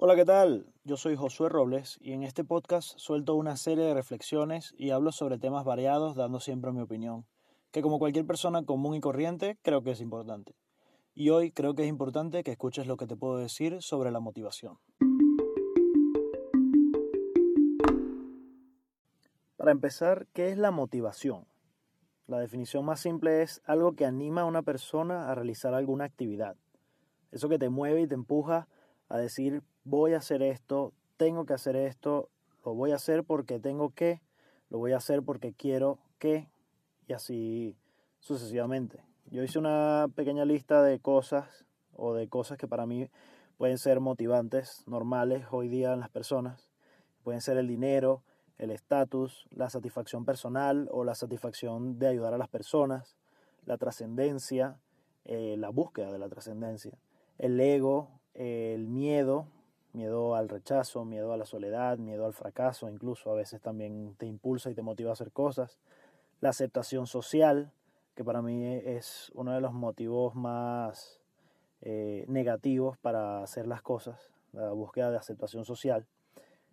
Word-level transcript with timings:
Hola, 0.00 0.14
¿qué 0.14 0.24
tal? 0.24 0.64
Yo 0.84 0.96
soy 0.96 1.16
Josué 1.16 1.48
Robles 1.48 1.98
y 2.00 2.12
en 2.12 2.22
este 2.22 2.44
podcast 2.44 2.96
suelto 2.98 3.34
una 3.34 3.56
serie 3.56 3.82
de 3.82 3.94
reflexiones 3.94 4.72
y 4.78 4.90
hablo 4.90 5.10
sobre 5.10 5.38
temas 5.38 5.64
variados 5.64 6.14
dando 6.14 6.38
siempre 6.38 6.70
mi 6.70 6.80
opinión, 6.80 7.26
que 7.72 7.82
como 7.82 7.98
cualquier 7.98 8.24
persona 8.24 8.64
común 8.64 8.94
y 8.94 9.00
corriente 9.00 9.58
creo 9.60 9.82
que 9.82 9.90
es 9.90 10.00
importante. 10.00 10.54
Y 11.16 11.30
hoy 11.30 11.50
creo 11.50 11.74
que 11.74 11.82
es 11.82 11.88
importante 11.88 12.44
que 12.44 12.52
escuches 12.52 12.86
lo 12.86 12.96
que 12.96 13.08
te 13.08 13.16
puedo 13.16 13.38
decir 13.38 13.82
sobre 13.82 14.12
la 14.12 14.20
motivación. 14.20 14.78
Para 19.56 19.72
empezar, 19.72 20.28
¿qué 20.32 20.52
es 20.52 20.58
la 20.58 20.70
motivación? 20.70 21.44
La 22.28 22.38
definición 22.38 22.84
más 22.84 23.00
simple 23.00 23.42
es 23.42 23.62
algo 23.64 23.96
que 23.96 24.06
anima 24.06 24.42
a 24.42 24.44
una 24.44 24.62
persona 24.62 25.28
a 25.28 25.34
realizar 25.34 25.74
alguna 25.74 26.04
actividad. 26.04 26.54
Eso 27.32 27.48
que 27.48 27.58
te 27.58 27.68
mueve 27.68 28.02
y 28.02 28.06
te 28.06 28.14
empuja 28.14 28.68
a 29.08 29.18
decir 29.18 29.62
voy 29.88 30.12
a 30.12 30.18
hacer 30.18 30.42
esto, 30.42 30.92
tengo 31.16 31.46
que 31.46 31.54
hacer 31.54 31.74
esto, 31.74 32.28
lo 32.64 32.74
voy 32.74 32.92
a 32.92 32.96
hacer 32.96 33.24
porque 33.24 33.58
tengo 33.58 33.90
que, 33.94 34.20
lo 34.68 34.78
voy 34.78 34.92
a 34.92 34.98
hacer 34.98 35.22
porque 35.22 35.54
quiero 35.54 35.98
que, 36.18 36.48
y 37.06 37.14
así 37.14 37.74
sucesivamente. 38.20 39.02
Yo 39.30 39.42
hice 39.42 39.58
una 39.58 40.06
pequeña 40.14 40.44
lista 40.44 40.82
de 40.82 40.98
cosas 41.00 41.64
o 41.94 42.14
de 42.14 42.28
cosas 42.28 42.58
que 42.58 42.68
para 42.68 42.84
mí 42.84 43.08
pueden 43.56 43.78
ser 43.78 44.00
motivantes 44.00 44.84
normales 44.86 45.46
hoy 45.50 45.68
día 45.68 45.94
en 45.94 46.00
las 46.00 46.10
personas. 46.10 46.70
Pueden 47.24 47.40
ser 47.40 47.56
el 47.56 47.66
dinero, 47.66 48.22
el 48.58 48.70
estatus, 48.70 49.46
la 49.50 49.70
satisfacción 49.70 50.24
personal 50.26 50.88
o 50.92 51.04
la 51.04 51.14
satisfacción 51.14 51.98
de 51.98 52.08
ayudar 52.08 52.34
a 52.34 52.38
las 52.38 52.48
personas, 52.48 53.16
la 53.64 53.78
trascendencia, 53.78 54.78
eh, 55.24 55.56
la 55.58 55.70
búsqueda 55.70 56.12
de 56.12 56.18
la 56.18 56.28
trascendencia, 56.28 56.92
el 57.38 57.58
ego, 57.58 58.10
el 58.34 58.86
miedo, 58.86 59.46
miedo 59.92 60.34
al 60.34 60.48
rechazo, 60.48 61.04
miedo 61.04 61.32
a 61.32 61.36
la 61.36 61.44
soledad, 61.44 61.98
miedo 61.98 62.26
al 62.26 62.32
fracaso, 62.32 62.88
incluso 62.88 63.30
a 63.30 63.34
veces 63.34 63.60
también 63.60 64.14
te 64.18 64.26
impulsa 64.26 64.70
y 64.70 64.74
te 64.74 64.82
motiva 64.82 65.10
a 65.10 65.14
hacer 65.14 65.32
cosas, 65.32 65.78
la 66.40 66.50
aceptación 66.50 67.06
social, 67.06 67.72
que 68.14 68.24
para 68.24 68.42
mí 68.42 68.64
es 68.64 69.30
uno 69.34 69.52
de 69.52 69.60
los 69.60 69.72
motivos 69.72 70.34
más 70.34 71.20
eh, 71.80 72.24
negativos 72.28 72.98
para 72.98 73.42
hacer 73.42 73.66
las 73.66 73.82
cosas, 73.82 74.30
la 74.52 74.70
búsqueda 74.70 75.10
de 75.10 75.16
aceptación 75.16 75.64
social, 75.64 76.06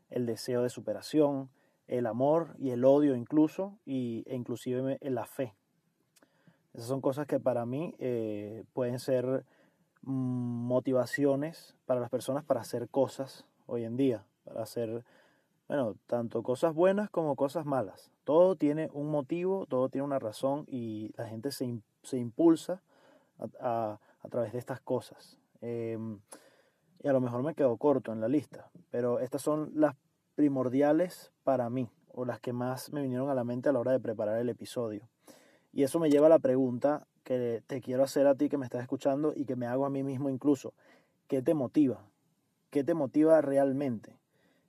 el 0.10 0.26
deseo 0.26 0.64
de 0.64 0.70
superación, 0.70 1.50
el 1.88 2.08
amor 2.08 2.56
y 2.58 2.72
el 2.72 2.84
odio 2.86 3.16
incluso, 3.16 3.78
y, 3.86 4.24
e 4.28 4.36
inclusive 4.36 4.98
la 5.02 5.26
fe. 5.26 5.54
Esas 6.74 6.88
son 6.88 7.02
cosas 7.02 7.28
que 7.28 7.40
para 7.40 7.66
mí 7.66 7.96
eh, 8.00 8.64
pueden 8.74 9.00
ser 9.00 9.46
motivaciones 10.06 11.76
para 11.86 12.00
las 12.00 12.10
personas 12.10 12.44
para 12.44 12.62
hacer 12.62 12.90
cosas 12.90 13.46
hoy 13.66 13.84
en 13.84 13.98
día, 13.98 14.26
para 14.44 14.64
hacer, 14.64 15.04
bueno, 15.68 15.96
tanto 16.08 16.44
cosas 16.44 16.74
buenas 16.74 17.10
como 17.10 17.36
cosas 17.36 17.66
malas. 17.66 18.12
Todo 18.24 18.56
tiene 18.56 18.90
un 18.94 19.10
motivo, 19.10 19.66
todo 19.66 19.90
tiene 19.90 20.06
una 20.06 20.20
razón 20.20 20.66
y 20.68 21.12
la 21.18 21.28
gente 21.28 21.52
se, 21.52 21.82
se 22.04 22.18
impulsa 22.18 22.82
a, 23.60 24.00
a, 24.22 24.30
través 24.30 24.54
de 24.54 24.60
estas 24.60 24.80
cosas. 24.82 25.38
Em, 25.62 26.20
y 27.04 27.08
a 27.08 27.14
lo 27.14 27.22
mejor 27.22 27.44
me 27.44 27.56
quedo 27.56 27.78
corto 27.78 28.12
en 28.12 28.22
la 28.22 28.28
lista, 28.28 28.70
pero 28.90 29.20
estas 29.20 29.42
son 29.42 29.72
las 29.76 29.96
primordiales 30.36 31.32
para 31.44 31.70
mí 31.70 31.90
o 32.16 32.26
las 32.26 32.40
que 32.40 32.54
más 32.54 32.92
me 32.94 33.02
vinieron 33.02 33.30
a 33.30 33.36
la 33.36 33.44
mente 33.44 33.70
a 33.70 33.72
la 33.74 33.80
hora 33.80 33.92
de 33.92 34.00
preparar 34.00 34.38
el 34.38 34.50
episodio. 34.50 35.08
Y 35.76 35.84
eso 35.84 36.00
me 36.00 36.10
lleva 36.10 36.28
a 36.28 36.30
la 36.30 36.40
pregunta 36.40 37.06
que 37.26 37.62
te 37.68 37.82
quiero 37.82 38.02
hacer 38.02 38.28
a 38.28 38.36
ti 38.36 38.48
que 38.48 38.58
me 38.58 38.64
estás 38.64 38.82
escuchando 38.82 39.34
y 39.36 39.44
que 39.44 39.58
me 39.58 39.68
hago 39.68 39.86
a 39.86 39.90
mí 39.90 40.04
mismo 40.04 40.30
incluso. 40.30 40.74
¿Qué 41.28 41.42
te 41.42 41.54
motiva? 41.54 42.02
¿Qué 42.70 42.86
te 42.86 42.94
motiva 42.94 43.42
realmente? 43.42 44.18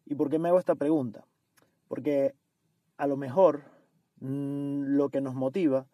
¿Y 0.04 0.16
por 0.16 0.30
qué 0.30 0.40
me 0.40 0.48
hago 0.48 0.58
esta 0.58 0.74
pregunta? 0.74 1.24
Porque 1.86 2.34
a 2.96 3.06
lo 3.06 3.16
mejor 3.16 3.62
mm, 4.18 4.96
lo 4.96 5.08
que 5.10 5.20
nos 5.20 5.36
motiva 5.36 5.86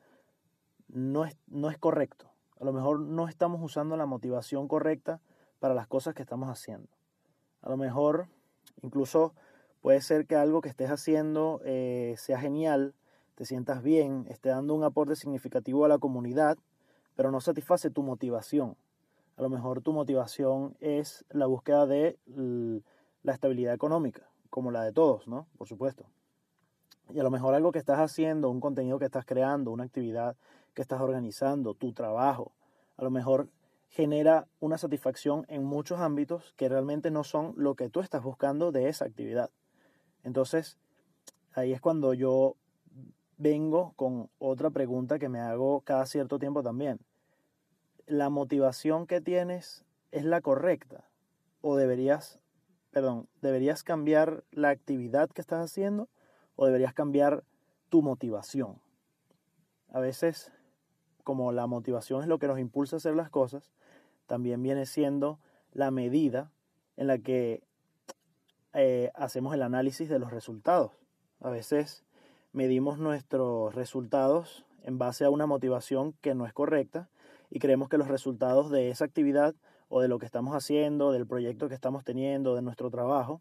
no 0.89 1.27
es, 1.27 1.37
no 1.47 1.69
es 1.69 1.77
correcto. 1.77 2.31
A 2.59 2.65
lo 2.65 2.73
mejor 2.73 2.99
no 2.99 3.29
estamos 3.29 3.61
usando 3.63 3.99
la 3.99 4.07
motivación 4.07 4.67
correcta 4.67 5.21
para 5.59 5.75
las 5.75 5.89
cosas 5.89 6.15
que 6.15 6.23
estamos 6.23 6.49
haciendo. 6.49 6.89
A 7.61 7.69
lo 7.69 7.77
mejor 7.77 8.29
incluso 8.81 9.35
puede 9.83 10.01
ser 10.01 10.25
que 10.27 10.37
algo 10.37 10.63
que 10.63 10.71
estés 10.71 10.91
haciendo 10.91 11.61
eh, 11.67 12.15
sea 12.17 12.41
genial, 12.41 12.95
te 13.35 13.45
sientas 13.45 13.83
bien, 13.83 14.27
esté 14.29 14.51
dando 14.51 14.75
un 14.75 14.85
aporte 14.85 15.17
significativo 15.17 15.85
a 15.85 15.89
la 15.89 15.99
comunidad, 15.99 16.59
pero 17.15 17.31
no 17.31 17.41
satisface 17.41 17.91
tu 17.91 18.03
motivación. 18.03 18.77
A 19.37 19.43
lo 19.43 19.49
mejor 19.49 19.81
tu 19.81 19.93
motivación 19.93 20.77
es 20.81 21.25
la 21.31 21.47
búsqueda 21.47 21.87
de 21.87 22.19
la 23.23 23.33
estabilidad 23.33 23.75
económica, 23.75 24.29
como 24.51 24.71
la 24.71 24.83
de 24.83 24.93
todos, 24.93 25.27
¿no? 25.27 25.47
Por 25.57 25.67
supuesto. 25.67 26.07
Y 27.11 27.19
a 27.19 27.23
lo 27.23 27.31
mejor 27.31 27.55
algo 27.55 27.73
que 27.73 27.79
estás 27.79 27.99
haciendo, 27.99 28.51
un 28.51 28.61
contenido 28.61 28.99
que 28.99 29.07
estás 29.07 29.25
creando, 29.25 29.71
una 29.71 29.85
actividad 29.85 30.37
que 30.75 30.83
estás 30.83 31.01
organizando, 31.01 31.75
tu 31.75 31.93
trabajo, 31.93 32.53
a 32.97 33.05
lo 33.05 33.11
mejor 33.11 33.49
genera 33.89 34.47
una 34.61 34.79
satisfacción 34.79 35.45
en 35.49 35.65
muchos 35.65 36.01
ámbitos 36.01 36.55
que 36.57 36.69
realmente 36.69 37.11
no 37.11 37.25
son 37.25 37.53
lo 37.57 37.75
que 37.75 37.91
tú 37.91 38.01
estás 38.01 38.23
buscando 38.23 38.73
de 38.73 38.89
esa 38.89 39.05
actividad. 39.05 39.51
Entonces, 40.25 40.79
ahí 41.53 41.73
es 41.73 41.81
cuando 41.81 42.15
yo 42.15 42.57
vengo 43.39 43.93
con 43.97 44.31
otra 44.39 44.71
pregunta 44.71 45.19
que 45.19 45.29
me 45.29 45.41
hago 45.41 45.81
cada 45.83 46.07
cierto 46.07 46.39
tiempo 46.39 46.63
también. 46.63 47.01
¿La 48.07 48.31
motivación 48.31 49.07
que 49.07 49.21
tienes 49.21 49.85
es 50.11 50.25
la 50.25 50.41
correcta? 50.41 51.09
¿O 51.61 51.77
deberías, 51.77 52.41
perdón, 52.91 53.29
deberías 53.41 53.83
cambiar 53.83 54.45
la 54.51 54.71
actividad 54.71 55.31
que 55.31 55.41
estás 55.41 55.65
haciendo 55.65 56.09
o 56.57 56.67
deberías 56.67 56.95
cambiar 56.95 57.45
tu 57.89 58.03
motivación? 58.03 58.81
A 59.93 60.01
veces, 60.01 60.53
como 61.25 61.53
la 61.53 61.67
motivación 61.67 62.23
es 62.23 62.29
lo 62.29 62.39
que 62.39 62.49
nos 62.49 62.59
impulsa 62.59 62.97
a 62.97 62.99
hacer 62.99 63.15
las 63.15 63.31
cosas, 63.31 63.73
también 64.27 64.63
viene 64.63 64.87
siendo 64.87 65.39
la 65.73 65.91
medida 65.91 66.51
en 66.97 67.07
la 67.07 67.19
que 67.19 67.63
eh, 68.73 69.11
hacemos 69.15 69.55
el 69.55 69.63
análisis 69.63 70.09
de 70.09 70.19
los 70.19 70.31
resultados. 70.31 70.93
A 71.41 71.51
veces 71.51 72.05
medimos 72.53 72.99
nuestros 72.99 73.75
resultados 73.75 74.65
en 74.85 74.99
base 74.99 75.25
a 75.25 75.31
una 75.31 75.47
motivación 75.47 76.13
que 76.21 76.35
no 76.35 76.47
es 76.47 76.53
correcta 76.53 77.09
y 77.51 77.59
creemos 77.59 77.89
que 77.89 77.99
los 77.99 78.09
resultados 78.09 78.71
de 78.71 78.91
esa 78.91 79.05
actividad 79.05 79.55
o 79.89 80.01
de 80.01 80.09
lo 80.09 80.19
que 80.19 80.27
estamos 80.27 80.55
haciendo, 80.55 81.13
del 81.13 81.27
proyecto 81.27 81.69
que 81.69 81.75
estamos 81.75 82.05
teniendo, 82.05 82.55
de 82.55 82.63
nuestro 82.63 82.91
trabajo, 82.91 83.41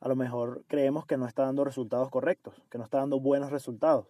a 0.00 0.08
lo 0.08 0.16
mejor 0.16 0.64
creemos 0.66 1.06
que 1.06 1.16
no 1.16 1.26
está 1.26 1.44
dando 1.44 1.64
resultados 1.64 2.10
correctos, 2.10 2.54
que 2.70 2.78
no 2.78 2.84
está 2.84 2.98
dando 2.98 3.20
buenos 3.20 3.50
resultados. 3.50 4.06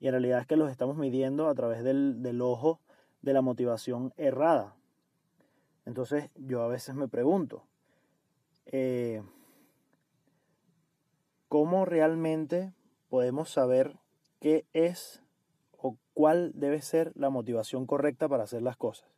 Y 0.00 0.06
en 0.06 0.12
realidad 0.12 0.40
es 0.40 0.46
que 0.46 0.56
los 0.56 0.70
estamos 0.70 0.96
midiendo 0.96 1.48
a 1.48 1.54
través 1.54 1.82
del, 1.82 2.22
del 2.22 2.42
ojo 2.42 2.80
de 3.22 3.32
la 3.32 3.40
motivación 3.40 4.12
errada. 4.16 4.74
Entonces 5.86 6.30
yo 6.34 6.62
a 6.62 6.68
veces 6.68 6.94
me 6.94 7.08
pregunto, 7.08 7.64
eh, 8.66 9.22
¿cómo 11.48 11.84
realmente 11.84 12.72
podemos 13.08 13.50
saber 13.50 13.96
qué 14.40 14.64
es 14.72 15.22
o 15.78 15.96
cuál 16.14 16.52
debe 16.54 16.82
ser 16.82 17.12
la 17.14 17.30
motivación 17.30 17.86
correcta 17.86 18.28
para 18.28 18.44
hacer 18.44 18.62
las 18.62 18.76
cosas. 18.76 19.08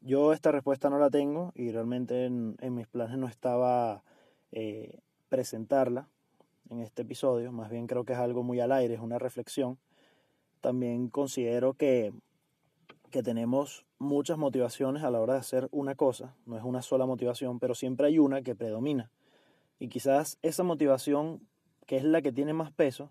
Yo 0.00 0.32
esta 0.32 0.52
respuesta 0.52 0.90
no 0.90 0.98
la 0.98 1.08
tengo 1.08 1.52
y 1.54 1.70
realmente 1.70 2.26
en, 2.26 2.56
mis 2.74 2.86
planes 2.86 3.16
no 3.16 3.26
estaba 3.26 4.02
eh, 4.52 5.00
presentarla 5.28 6.08
en 6.68 6.80
este 6.80 7.02
episodio, 7.02 7.52
más 7.52 7.70
bien 7.70 7.86
creo 7.86 8.04
que 8.04 8.12
es 8.12 8.18
algo 8.18 8.42
muy 8.42 8.60
al 8.60 8.72
aire, 8.72 8.94
es 8.94 9.00
una 9.00 9.18
reflexión. 9.18 9.78
También 10.60 11.08
considero 11.08 11.74
que, 11.74 12.12
que 13.10 13.22
tenemos 13.22 13.84
muchas 13.98 14.38
motivaciones 14.38 15.02
a 15.02 15.10
la 15.10 15.20
hora 15.20 15.34
de 15.34 15.40
hacer 15.40 15.68
una 15.70 15.94
cosa, 15.94 16.34
no 16.46 16.56
es 16.56 16.64
una 16.64 16.82
sola 16.82 17.06
motivación, 17.06 17.58
pero 17.58 17.74
siempre 17.74 18.06
hay 18.06 18.18
una 18.18 18.42
que 18.42 18.54
predomina. 18.54 19.10
Y 19.78 19.88
quizás 19.88 20.38
esa 20.42 20.62
motivación 20.62 21.40
que 21.86 21.96
es 21.96 22.04
la 22.04 22.22
que 22.22 22.32
tiene 22.32 22.52
más 22.52 22.72
peso, 22.72 23.10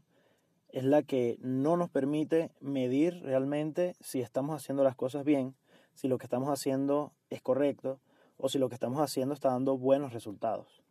es 0.70 0.84
la 0.84 1.04
que 1.04 1.38
no 1.40 1.78
nos 1.78 1.90
permite 1.90 2.52
medir 2.60 3.22
realmente 3.22 3.96
si 4.00 4.22
estamos 4.22 4.56
haciendo 4.56 4.84
las 4.84 4.96
cosas 4.96 5.24
bien, 5.24 5.56
si 5.94 6.08
lo 6.08 6.18
que 6.18 6.26
estamos 6.26 6.50
haciendo 6.50 7.14
es 7.30 7.42
correcto 7.42 8.00
o 8.38 8.50
si 8.50 8.58
lo 8.58 8.70
que 8.70 8.76
estamos 8.76 9.00
haciendo 9.00 9.36
está 9.36 9.50
dando 9.50 9.78
buenos 9.78 10.14
resultados. 10.14 10.82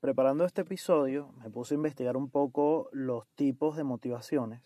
Preparando 0.00 0.44
este 0.44 0.62
episodio 0.62 1.32
me 1.42 1.50
puse 1.50 1.74
a 1.74 1.76
investigar 1.76 2.16
un 2.18 2.28
poco 2.28 2.90
los 2.92 3.26
tipos 3.34 3.76
de 3.76 3.84
motivaciones 3.84 4.60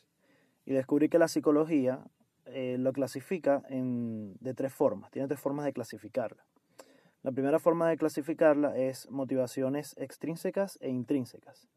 y 0.66 0.72
descubrí 0.72 1.08
que 1.08 1.20
la 1.20 1.28
psicología 1.28 2.04
eh, 2.46 2.76
lo 2.78 2.92
clasifica 2.92 3.62
en, 3.68 4.36
de 4.40 4.54
tres 4.54 4.72
formas, 4.72 5.10
tiene 5.12 5.28
tres 5.28 5.40
formas 5.40 5.64
de 5.66 5.72
clasificarla. 5.72 6.44
La 7.22 7.30
primera 7.30 7.60
forma 7.60 7.88
de 7.88 7.96
clasificarla 7.96 8.76
es 8.76 9.08
motivaciones 9.10 9.94
extrínsecas 9.98 10.78
e 10.80 10.90
intrínsecas 10.90 11.68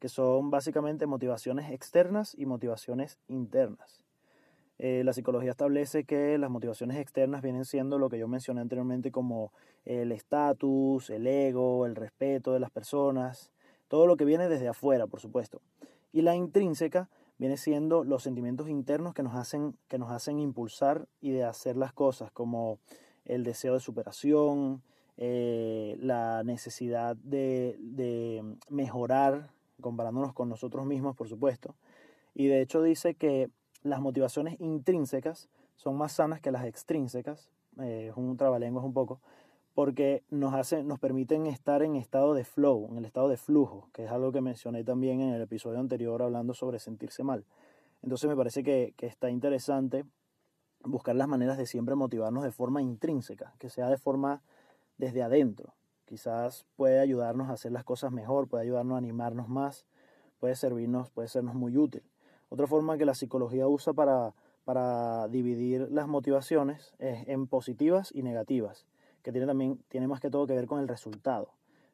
que 0.00 0.08
son 0.08 0.50
básicamente 0.50 1.06
motivaciones 1.06 1.70
externas 1.70 2.34
y 2.36 2.46
motivaciones 2.46 3.18
internas. 3.28 4.02
Eh, 4.78 5.04
la 5.04 5.12
psicología 5.12 5.50
establece 5.50 6.04
que 6.04 6.38
las 6.38 6.50
motivaciones 6.50 6.96
externas 6.96 7.42
vienen 7.42 7.66
siendo 7.66 7.98
lo 7.98 8.08
que 8.08 8.18
yo 8.18 8.26
mencioné 8.26 8.62
anteriormente 8.62 9.12
como 9.12 9.52
el 9.84 10.10
estatus, 10.10 11.10
el 11.10 11.26
ego, 11.26 11.84
el 11.84 11.94
respeto 11.94 12.54
de 12.54 12.60
las 12.60 12.70
personas, 12.70 13.52
todo 13.88 14.06
lo 14.06 14.16
que 14.16 14.24
viene 14.24 14.48
desde 14.48 14.68
afuera, 14.68 15.06
por 15.06 15.20
supuesto. 15.20 15.60
Y 16.12 16.22
la 16.22 16.34
intrínseca 16.34 17.10
viene 17.36 17.58
siendo 17.58 18.04
los 18.04 18.22
sentimientos 18.22 18.70
internos 18.70 19.12
que 19.12 19.22
nos 19.22 19.34
hacen, 19.34 19.76
que 19.88 19.98
nos 19.98 20.10
hacen 20.10 20.38
impulsar 20.38 21.08
y 21.20 21.30
de 21.30 21.44
hacer 21.44 21.76
las 21.76 21.92
cosas, 21.92 22.30
como 22.32 22.78
el 23.26 23.44
deseo 23.44 23.74
de 23.74 23.80
superación, 23.80 24.82
eh, 25.18 25.98
la 26.00 26.42
necesidad 26.42 27.16
de, 27.16 27.76
de 27.80 28.56
mejorar, 28.70 29.50
comparándonos 29.80 30.32
con 30.32 30.48
nosotros 30.48 30.86
mismos, 30.86 31.16
por 31.16 31.28
supuesto. 31.28 31.74
Y 32.34 32.46
de 32.46 32.60
hecho 32.60 32.82
dice 32.82 33.14
que 33.14 33.50
las 33.82 34.00
motivaciones 34.00 34.60
intrínsecas 34.60 35.48
son 35.76 35.96
más 35.96 36.12
sanas 36.12 36.40
que 36.40 36.50
las 36.50 36.64
extrínsecas, 36.64 37.50
eh, 37.80 38.08
es 38.10 38.16
un 38.16 38.36
trabalenguas 38.36 38.84
un 38.84 38.92
poco, 38.92 39.20
porque 39.74 40.22
nos, 40.30 40.54
hace, 40.54 40.82
nos 40.82 40.98
permiten 40.98 41.46
estar 41.46 41.82
en 41.82 41.96
estado 41.96 42.34
de 42.34 42.44
flow, 42.44 42.88
en 42.90 42.98
el 42.98 43.04
estado 43.04 43.28
de 43.28 43.36
flujo, 43.36 43.88
que 43.92 44.04
es 44.04 44.10
algo 44.10 44.32
que 44.32 44.40
mencioné 44.40 44.84
también 44.84 45.20
en 45.20 45.30
el 45.30 45.40
episodio 45.40 45.78
anterior 45.78 46.22
hablando 46.22 46.52
sobre 46.54 46.78
sentirse 46.78 47.22
mal. 47.22 47.44
Entonces 48.02 48.28
me 48.28 48.36
parece 48.36 48.62
que, 48.62 48.94
que 48.96 49.06
está 49.06 49.30
interesante 49.30 50.04
buscar 50.82 51.14
las 51.16 51.28
maneras 51.28 51.58
de 51.58 51.66
siempre 51.66 51.94
motivarnos 51.94 52.42
de 52.42 52.52
forma 52.52 52.82
intrínseca, 52.82 53.54
que 53.58 53.70
sea 53.70 53.88
de 53.88 53.98
forma 53.98 54.42
desde 54.98 55.22
adentro. 55.22 55.74
Quizás 56.10 56.66
puede 56.74 56.98
ayudarnos 56.98 57.50
a 57.50 57.52
hacer 57.52 57.70
las 57.70 57.84
cosas 57.84 58.10
mejor, 58.10 58.48
puede 58.48 58.64
ayudarnos 58.64 58.96
a 58.96 58.98
animarnos 58.98 59.48
más, 59.48 59.86
puede 60.40 60.56
servirnos, 60.56 61.08
puede 61.08 61.28
sernos 61.28 61.54
muy 61.54 61.76
útil. 61.76 62.02
Otra 62.48 62.66
forma 62.66 62.98
que 62.98 63.04
la 63.04 63.14
psicología 63.14 63.68
usa 63.68 63.92
para, 63.92 64.34
para 64.64 65.28
dividir 65.28 65.86
las 65.92 66.08
motivaciones 66.08 66.96
es 66.98 67.28
en 67.28 67.46
positivas 67.46 68.10
y 68.12 68.24
negativas, 68.24 68.88
que 69.22 69.30
tiene 69.30 69.46
también 69.46 69.78
tiene 69.86 70.08
más 70.08 70.18
que 70.18 70.30
todo 70.30 70.48
que 70.48 70.54
ver 70.54 70.66
con 70.66 70.80
el 70.80 70.88
resultado. 70.88 71.52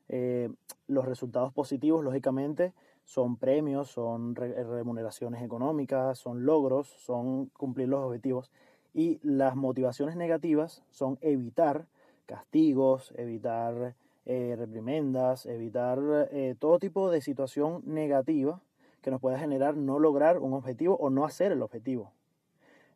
Eh, 0.09 0.49
los 0.87 1.05
resultados 1.05 1.53
positivos, 1.53 2.03
lógicamente, 2.03 2.73
son 3.05 3.37
premios, 3.37 3.91
son 3.91 4.35
remuneraciones 4.35 5.43
económicas, 5.43 6.19
son 6.19 6.47
logros, 6.47 6.89
son 6.89 7.51
cumplir 7.51 7.89
los 7.89 8.01
objetivos. 8.01 8.51
Y 8.95 9.21
las 9.23 9.57
motivaciones 9.57 10.17
negativas 10.17 10.83
son 10.89 11.19
evitar 11.21 11.87
castigos, 12.25 13.13
evitar 13.19 13.95
eh, 14.27 14.57
reprimendas, 14.59 15.47
evitar 15.47 16.01
eh, 16.33 16.57
todo 16.59 16.79
tipo 16.79 17.11
de 17.11 17.21
situación 17.21 17.83
negativa 17.87 18.61
que 19.01 19.13
nos 19.13 19.21
pueda 19.21 19.39
generar 19.39 19.77
no 19.77 20.01
lograr 20.01 20.39
un 20.39 20.53
objetivo 20.53 20.97
o 20.97 21.11
no 21.11 21.25
hacer 21.25 21.53
el 21.53 21.63
objetivo. 21.63 22.13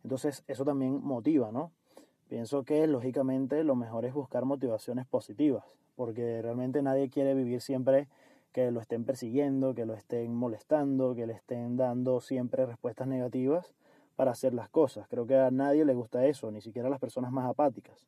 Entonces 0.02 0.42
eso 0.48 0.64
también 0.64 1.00
motiva, 1.02 1.52
¿no? 1.52 1.70
Pienso 2.28 2.64
que 2.64 2.86
lógicamente 2.86 3.62
lo 3.64 3.76
mejor 3.76 4.04
es 4.04 4.12
buscar 4.14 4.44
motivaciones 4.44 5.06
positivas, 5.06 5.64
porque 5.96 6.42
realmente 6.42 6.82
nadie 6.82 7.10
quiere 7.10 7.34
vivir 7.34 7.60
siempre 7.60 8.08
que 8.52 8.70
lo 8.70 8.80
estén 8.80 9.04
persiguiendo, 9.04 9.74
que 9.74 9.86
lo 9.86 9.94
estén 9.94 10.34
molestando, 10.34 11.14
que 11.14 11.26
le 11.26 11.34
estén 11.34 11.76
dando 11.76 12.20
siempre 12.20 12.66
respuestas 12.66 13.06
negativas 13.06 13.72
para 14.16 14.32
hacer 14.32 14.52
las 14.52 14.68
cosas. 14.68 15.06
Creo 15.08 15.26
que 15.26 15.36
a 15.36 15.50
nadie 15.50 15.84
le 15.84 15.94
gusta 15.94 16.26
eso, 16.26 16.50
ni 16.50 16.60
siquiera 16.60 16.88
a 16.88 16.90
las 16.90 17.00
personas 17.00 17.32
más 17.32 17.48
apáticas. 17.48 18.06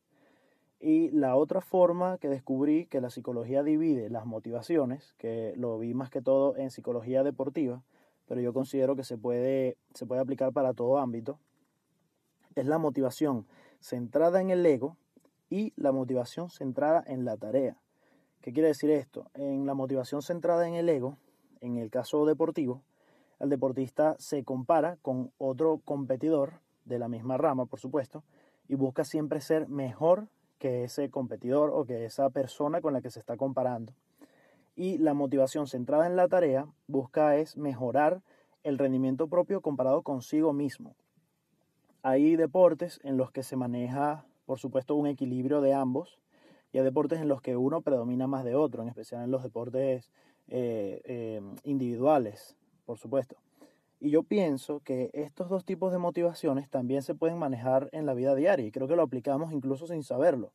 Y 0.85 1.13
la 1.13 1.37
otra 1.37 1.61
forma 1.61 2.19
que 2.19 2.29
descubrí 2.29 2.87
que 2.87 3.01
la 3.01 3.09
psicología 3.09 3.63
divide 3.63 4.11
las 4.11 4.27
motivaciones, 4.27 5.15
que 5.17 5.55
lo 5.57 5.79
vi 5.79 5.95
más 5.95 6.11
que 6.11 6.21
todo 6.21 6.57
en 6.57 6.73
psicología 6.73 7.23
deportiva, 7.23 7.85
pero 8.27 8.41
yo 8.41 8.53
considero 8.53 8.97
que 8.97 9.05
se 9.05 9.17
puede, 9.17 9.77
se 9.95 10.07
puede 10.07 10.21
aplicar 10.21 10.53
para 10.53 10.75
todo 10.75 10.99
ámbito, 10.99 11.39
es 12.57 12.67
la 12.67 12.79
motivación 12.79 13.47
centrada 13.79 14.41
en 14.41 14.51
el 14.51 14.67
ego 14.67 14.97
y 15.49 15.73
la 15.77 15.93
motivación 15.93 16.51
centrada 16.51 17.05
en 17.07 17.25
la 17.25 17.37
tarea. 17.37 17.77
¿Qué 18.41 18.53
quiere 18.53 18.67
decir 18.67 18.91
esto? 18.91 19.31
En 19.35 19.67
la 19.67 19.75
motivación 19.75 20.21
centrada 20.21 20.67
en 20.67 20.75
el 20.75 20.89
ego, 20.89 21.17
en 21.61 21.77
el 21.77 21.91
caso 21.91 22.27
deportivo, 22.27 22.83
el 23.39 23.51
deportista 23.51 24.17
se 24.19 24.43
compara 24.43 24.97
con 25.01 25.31
otro 25.39 25.81
competidor 25.85 26.55
de 26.85 26.99
la 26.99 27.09
misma 27.09 27.37
rama, 27.37 27.67
por 27.67 27.79
supuesto, 27.79 28.25
y 28.67 28.75
busca 28.75 29.05
siempre 29.05 29.41
ser 29.41 29.69
mejor 29.69 30.27
que 30.63 30.85
ese 30.85 31.11
competidor 31.11 31.73
o 31.75 31.85
que 31.85 32.05
esa 32.05 32.31
persona 32.31 32.81
con 32.81 32.93
la 32.93 33.01
que 33.01 33.11
se 33.11 33.19
está 33.19 33.37
comparando. 33.37 33.95
Y 34.77 34.99
la 34.99 35.13
motivación 35.13 35.67
centrada 35.67 36.07
en 36.07 36.15
la 36.15 36.29
tarea 36.29 36.69
busca 36.87 37.37
es 37.37 37.57
mejorar 37.57 38.23
el 38.63 38.79
rendimiento 38.79 39.27
propio 39.27 39.61
comparado 39.61 40.03
consigo 40.03 40.53
mismo. 40.53 40.95
Hay 42.05 42.37
deportes 42.37 43.01
en 43.03 43.17
los 43.17 43.33
que 43.33 43.43
se 43.43 43.57
maneja, 43.57 44.25
por 44.47 44.61
supuesto, 44.61 44.95
un 44.95 45.09
equilibrio 45.09 45.63
de 45.63 45.75
ambos 45.75 46.21
y 46.73 46.79
hay 46.79 46.85
deportes 46.85 47.21
en 47.21 47.27
los 47.27 47.43
que 47.43 47.57
uno 47.57 47.81
predomina 47.81 48.29
más 48.29 48.45
de 48.45 48.55
otro, 48.55 48.83
en 48.83 48.89
especial 48.89 49.25
en 49.25 49.33
los 49.33 49.43
deportes 49.43 50.13
eh, 50.47 51.03
eh, 51.05 51.41
individuales, 51.65 52.57
por 52.87 52.99
supuesto. 52.99 53.35
Y 54.05 54.11
yo 54.11 54.25
pienso 54.25 54.81
que 54.81 55.11
estos 55.13 55.49
dos 55.49 55.65
tipos 55.65 55.93
de 55.93 55.99
motivaciones 55.99 56.69
también 56.69 57.03
se 57.03 57.15
pueden 57.15 57.39
manejar 57.39 57.89
en 57.93 58.05
la 58.05 58.15
vida 58.15 58.35
diaria 58.35 58.67
y 58.67 58.73
creo 58.73 58.89
que 58.89 58.97
lo 58.97 59.03
aplicamos 59.03 59.53
incluso 59.53 59.87
sin 59.87 60.03
saberlo. 60.03 60.51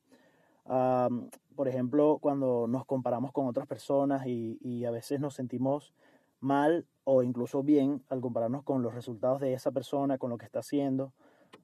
por 1.56 1.70
ejemplo, 1.70 2.18
cuando 2.20 2.68
nos 2.68 2.84
comparamos 2.84 3.32
con 3.32 3.48
otras 3.48 3.66
personas 3.66 4.28
y, 4.28 4.84
a 4.84 4.92
veces 4.92 5.22
nos 5.22 5.34
sentimos 5.34 5.94
mal 6.42 6.86
o 7.06 7.24
incluso 7.24 7.64
bien 7.64 8.04
al 8.10 8.20
compararnos 8.20 8.64
con 8.64 8.82
los 8.84 8.94
resultados 8.94 9.40
de 9.40 9.54
esa 9.54 9.72
persona, 9.72 10.18
con 10.18 10.30
lo 10.30 10.38
que 10.38 10.46
está 10.46 10.60
haciendo, 10.60 11.14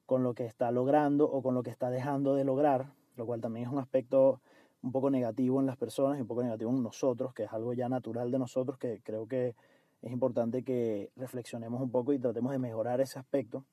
con 0.06 0.22
lo 0.22 0.32
que 0.32 0.46
está 0.46 0.70
logrando 0.70 1.30
o 1.30 1.42
con 1.42 1.54
lo 1.54 1.62
que 1.62 1.70
está 1.70 1.90
dejando 1.90 2.34
de 2.34 2.44
lograr, 2.44 2.94
lo 3.16 3.26
cual 3.26 3.42
también 3.42 3.66
es 3.66 3.72
un 3.72 3.78
aspecto 3.78 4.40
un 4.82 4.90
poco 4.90 5.10
negativo 5.10 5.60
en 5.60 5.66
las 5.66 5.76
personas 5.76 6.16
y 6.16 6.22
un 6.22 6.28
poco 6.28 6.42
negativo 6.42 6.70
en 6.70 6.82
nosotros, 6.82 7.34
que 7.34 7.42
es 7.42 7.52
algo 7.52 7.74
ya 7.74 7.90
natural 7.90 8.30
de 8.30 8.38
nosotros 8.38 8.78
que 8.78 9.02
creo 9.04 9.28
que 9.28 9.54
es 10.04 10.12
importante 10.12 10.62
que 10.62 11.10
reflexionemos 11.16 11.80
un 11.80 11.90
poco 11.90 12.12
y 12.12 12.18
tratemos 12.18 12.52
de 12.52 12.58
mejorar 12.58 13.00
ese 13.00 13.18
aspecto. 13.18 13.64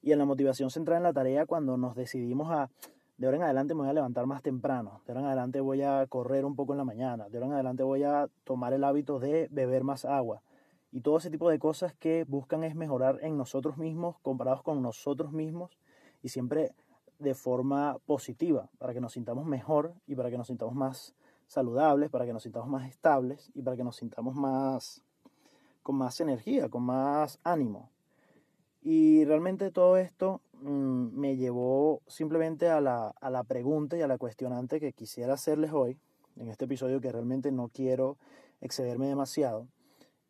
Y 0.00 0.12
en 0.12 0.18
la 0.18 0.24
motivación 0.24 0.70
centrada 0.70 0.96
en 0.98 1.02
la 1.02 1.12
tarea, 1.12 1.44
cuando 1.44 1.76
nos 1.76 1.94
decidimos 1.94 2.50
a, 2.50 2.70
de 3.18 3.26
ahora 3.26 3.36
en 3.36 3.42
adelante 3.42 3.74
me 3.74 3.80
voy 3.80 3.90
a 3.90 3.92
levantar 3.92 4.26
más 4.26 4.42
temprano, 4.42 5.02
de 5.06 5.12
ahora 5.12 5.20
en 5.20 5.26
adelante 5.26 5.60
voy 5.60 5.82
a 5.82 6.06
correr 6.06 6.46
un 6.46 6.56
poco 6.56 6.72
en 6.72 6.78
la 6.78 6.84
mañana, 6.84 7.28
de 7.28 7.36
ahora 7.36 7.48
en 7.48 7.52
adelante 7.52 7.82
voy 7.82 8.02
a 8.02 8.28
tomar 8.44 8.72
el 8.72 8.82
hábito 8.82 9.18
de 9.18 9.48
beber 9.50 9.84
más 9.84 10.06
agua. 10.06 10.42
Y 10.90 11.00
todo 11.00 11.18
ese 11.18 11.30
tipo 11.30 11.50
de 11.50 11.58
cosas 11.58 11.92
que 11.92 12.24
buscan 12.24 12.64
es 12.64 12.74
mejorar 12.74 13.18
en 13.20 13.36
nosotros 13.36 13.76
mismos, 13.76 14.16
comparados 14.22 14.62
con 14.62 14.80
nosotros 14.80 15.32
mismos, 15.32 15.76
y 16.22 16.30
siempre 16.30 16.72
de 17.18 17.34
forma 17.34 17.98
positiva, 18.06 18.70
para 18.78 18.94
que 18.94 19.02
nos 19.02 19.12
sintamos 19.12 19.44
mejor 19.44 19.92
y 20.06 20.14
para 20.14 20.30
que 20.30 20.38
nos 20.38 20.46
sintamos 20.46 20.74
más 20.74 21.14
saludables, 21.46 22.08
para 22.08 22.24
que 22.24 22.32
nos 22.32 22.42
sintamos 22.42 22.70
más 22.70 22.88
estables 22.88 23.50
y 23.54 23.60
para 23.60 23.76
que 23.76 23.84
nos 23.84 23.96
sintamos 23.96 24.34
más 24.34 25.04
con 25.84 25.94
más 25.94 26.20
energía, 26.20 26.68
con 26.68 26.82
más 26.82 27.38
ánimo. 27.44 27.90
Y 28.82 29.24
realmente 29.24 29.70
todo 29.70 29.96
esto 29.96 30.40
mm, 30.62 31.16
me 31.16 31.36
llevó 31.36 32.02
simplemente 32.08 32.68
a 32.68 32.80
la, 32.80 33.10
a 33.20 33.30
la 33.30 33.44
pregunta 33.44 33.96
y 33.96 34.02
a 34.02 34.08
la 34.08 34.18
cuestionante 34.18 34.80
que 34.80 34.92
quisiera 34.92 35.34
hacerles 35.34 35.72
hoy, 35.72 35.96
en 36.36 36.48
este 36.48 36.64
episodio 36.64 37.00
que 37.00 37.12
realmente 37.12 37.52
no 37.52 37.68
quiero 37.68 38.16
excederme 38.60 39.06
demasiado, 39.06 39.68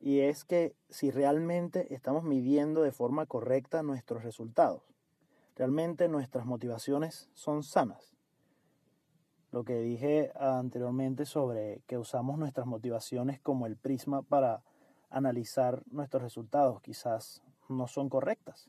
y 0.00 0.20
es 0.20 0.44
que 0.44 0.75
si 0.90 1.11
realmente 1.11 1.94
estamos 1.94 2.25
midiendo 2.25 2.82
de 2.82 2.92
forma 2.92 3.25
correcta 3.25 3.82
nuestros 3.82 4.23
resultados, 4.23 4.82
realmente 5.56 6.08
nuestras 6.08 6.44
motivaciones 6.44 7.30
son 7.32 7.62
sanas. 7.62 8.14
Lo 9.50 9.64
que 9.64 9.78
dije 9.78 10.32
anteriormente 10.34 11.26
sobre 11.26 11.80
que 11.87 11.96
usamos 11.96 12.38
nuestras 12.38 12.66
motivaciones 12.66 13.40
como 13.40 13.66
el 13.66 13.76
prisma 13.76 14.23
para 14.23 14.62
analizar 15.14 15.83
nuestros 15.90 16.23
resultados. 16.23 16.83
Quizás 16.83 17.42
no 17.68 17.87
son 17.87 18.09
correctas 18.09 18.68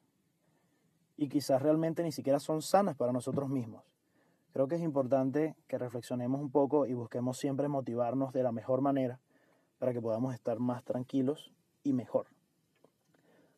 y 1.17 1.27
quizás 1.27 1.61
realmente 1.61 2.03
ni 2.03 2.11
siquiera 2.11 2.39
son 2.39 2.61
sanas 2.61 2.95
para 2.95 3.11
nosotros 3.11 3.49
mismos. 3.49 3.83
Creo 4.53 4.67
que 4.67 4.75
es 4.75 4.81
importante 4.81 5.55
que 5.67 5.77
reflexionemos 5.77 6.39
un 6.39 6.49
poco 6.49 6.85
y 6.85 6.93
busquemos 6.93 7.37
siempre 7.37 7.67
motivarnos 7.67 8.31
de 8.31 8.43
la 8.43 8.51
mejor 8.51 8.81
manera 8.81 9.19
para 9.79 9.91
que 9.91 10.01
podamos 10.01 10.33
estar 10.33 10.59
más 10.59 10.83
tranquilos 10.83 11.51
y 11.83 11.93
mejor. 11.93 12.27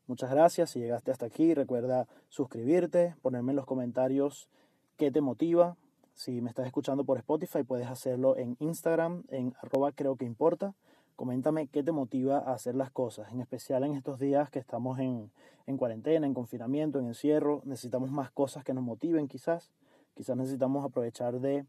Muchas 0.08 0.32
gracias 0.32 0.72
si 0.72 0.79
llegaste 0.79 1.12
hasta 1.12 1.25
aquí. 1.25 1.53
Recuerda 1.53 2.08
suscribirte, 2.29 3.15
ponerme 3.22 3.51
en 3.51 3.58
los 3.58 3.65
comentarios 3.65 4.50
qué 4.96 5.12
te 5.12 5.22
motiva. 5.22 5.75
Si 6.13 6.41
me 6.41 6.50
estás 6.50 6.65
escuchando 6.65 7.03
por 7.03 7.17
Spotify, 7.17 7.63
puedes 7.63 7.88
hacerlo 7.88 8.38
en 8.38 8.56
Instagram, 8.60 9.24
en 9.29 9.53
arroba 9.62 9.91
creo 9.91 10.15
que 10.15 10.25
importa. 10.25 10.74
Coméntame 11.17 11.65
qué 11.65 11.81
te 11.81 11.91
motiva 11.91 12.38
a 12.38 12.53
hacer 12.53 12.75
las 12.75 12.91
cosas, 12.91 13.31
en 13.31 13.41
especial 13.41 13.83
en 13.83 13.95
estos 13.95 14.19
días 14.19 14.51
que 14.51 14.59
estamos 14.59 15.00
en, 15.00 15.31
cuarentena, 15.77 16.27
en 16.27 16.36
confinamiento, 16.36 17.00
en 17.00 17.07
encierro. 17.07 17.63
Necesitamos 17.65 18.12
más 18.12 18.29
cosas 18.29 18.63
que 18.63 18.75
nos 18.75 18.83
motiven 18.83 19.27
quizás. 19.27 19.71
Quizás 20.13 20.38
necesitamos 20.38 20.86
aprovechar 20.86 21.39
de 21.39 21.65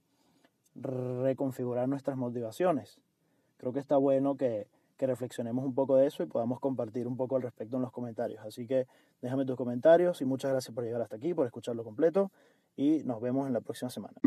reconfigurar 0.74 1.88
nuestras 1.88 2.18
motivaciones. 2.18 3.00
Creo 3.56 3.72
que 3.72 3.80
está 3.80 3.96
bueno 3.96 4.36
que, 4.36 4.66
que 4.98 5.06
reflexionemos 5.06 5.64
un 5.64 5.74
poco 5.74 5.96
de 5.96 6.06
eso 6.06 6.22
y 6.22 6.26
podamos 6.26 6.60
compartir 6.60 7.08
un 7.08 7.16
poco 7.16 7.36
al 7.36 7.42
respecto 7.42 7.76
en 7.76 7.82
los 7.82 7.90
comentarios. 7.90 8.44
Así 8.44 8.66
que 8.66 8.86
déjame 9.22 9.46
tus 9.46 9.56
comentarios 9.56 10.20
y 10.20 10.26
muchas 10.26 10.50
gracias 10.50 10.74
por 10.74 10.84
llegar 10.84 11.00
hasta 11.00 11.16
aquí, 11.16 11.32
por 11.32 11.46
escucharlo 11.46 11.84
completo 11.84 12.30
y 12.76 13.02
nos 13.04 13.18
vemos 13.22 13.46
en 13.46 13.54
la 13.54 13.62
próxima 13.62 13.88
semana. 13.88 14.20